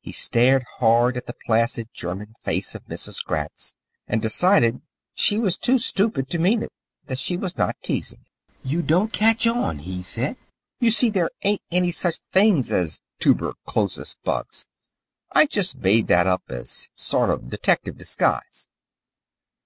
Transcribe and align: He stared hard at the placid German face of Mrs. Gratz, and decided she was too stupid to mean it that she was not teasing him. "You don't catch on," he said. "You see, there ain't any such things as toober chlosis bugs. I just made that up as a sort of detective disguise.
He 0.00 0.12
stared 0.12 0.64
hard 0.78 1.18
at 1.18 1.26
the 1.26 1.34
placid 1.34 1.90
German 1.92 2.32
face 2.40 2.74
of 2.74 2.86
Mrs. 2.86 3.22
Gratz, 3.22 3.74
and 4.08 4.22
decided 4.22 4.80
she 5.12 5.36
was 5.38 5.58
too 5.58 5.76
stupid 5.78 6.30
to 6.30 6.38
mean 6.38 6.62
it 6.62 6.72
that 7.08 7.18
she 7.18 7.36
was 7.36 7.58
not 7.58 7.76
teasing 7.82 8.20
him. 8.20 8.60
"You 8.62 8.80
don't 8.80 9.12
catch 9.12 9.46
on," 9.46 9.80
he 9.80 10.02
said. 10.02 10.38
"You 10.80 10.90
see, 10.90 11.10
there 11.10 11.28
ain't 11.42 11.60
any 11.70 11.90
such 11.90 12.16
things 12.32 12.72
as 12.72 13.02
toober 13.20 13.52
chlosis 13.66 14.16
bugs. 14.24 14.64
I 15.30 15.44
just 15.44 15.76
made 15.76 16.08
that 16.08 16.26
up 16.26 16.44
as 16.48 16.88
a 16.96 17.02
sort 17.02 17.28
of 17.28 17.50
detective 17.50 17.98
disguise. 17.98 18.66